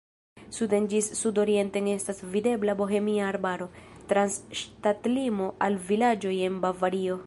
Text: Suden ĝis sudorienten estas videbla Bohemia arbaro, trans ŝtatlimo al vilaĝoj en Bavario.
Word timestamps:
Suden 0.57 0.85
ĝis 0.93 1.09
sudorienten 1.19 1.89
estas 1.91 2.23
videbla 2.37 2.77
Bohemia 2.81 3.27
arbaro, 3.35 3.69
trans 4.13 4.41
ŝtatlimo 4.63 5.51
al 5.67 5.81
vilaĝoj 5.91 6.37
en 6.49 6.63
Bavario. 6.67 7.19